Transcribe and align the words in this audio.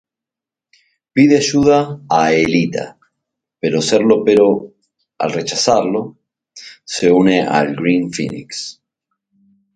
Pide 1.13 1.35
ayuda 1.43 1.77
a 1.87 2.17
Aelita 2.29 2.85
para 3.59 3.79
serlo 3.89 4.15
pero, 4.27 4.47
al 5.23 5.29
rechazarlo, 5.39 6.01
se 6.93 7.07
une 7.19 7.37
al 7.57 7.67
Green 7.79 8.05
Phoenix. 8.15 8.49